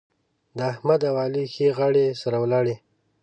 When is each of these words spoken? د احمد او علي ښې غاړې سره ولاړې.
د 0.57 0.59
احمد 0.71 1.01
او 1.09 1.15
علي 1.23 1.43
ښې 1.53 1.67
غاړې 1.77 2.05
سره 2.21 2.37
ولاړې. 2.43 2.75